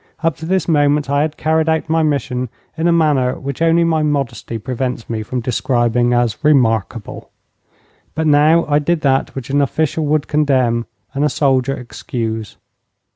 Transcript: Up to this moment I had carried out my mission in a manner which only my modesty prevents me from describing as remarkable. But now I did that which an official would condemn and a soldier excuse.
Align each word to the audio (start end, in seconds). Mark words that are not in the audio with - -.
Up 0.23 0.35
to 0.37 0.47
this 0.47 0.67
moment 0.67 1.11
I 1.11 1.21
had 1.21 1.37
carried 1.37 1.69
out 1.69 1.87
my 1.87 2.01
mission 2.01 2.49
in 2.75 2.87
a 2.87 2.91
manner 2.91 3.39
which 3.39 3.61
only 3.61 3.83
my 3.83 4.01
modesty 4.01 4.57
prevents 4.57 5.07
me 5.07 5.21
from 5.21 5.41
describing 5.41 6.11
as 6.11 6.43
remarkable. 6.43 7.29
But 8.15 8.25
now 8.25 8.65
I 8.65 8.79
did 8.79 9.01
that 9.01 9.35
which 9.35 9.51
an 9.51 9.61
official 9.61 10.07
would 10.07 10.27
condemn 10.27 10.87
and 11.13 11.23
a 11.23 11.29
soldier 11.29 11.77
excuse. 11.77 12.57